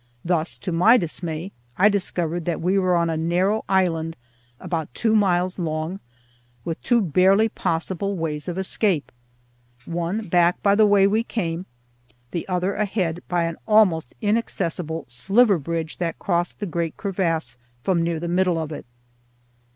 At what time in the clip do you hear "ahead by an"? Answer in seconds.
12.73-13.57